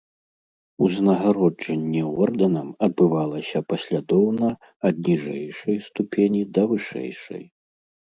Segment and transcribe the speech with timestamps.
[0.85, 4.49] Узнагароджанне ордэнам адбывалася паслядоўна
[4.93, 7.43] ад ніжэйшай ступені да вышэйшай.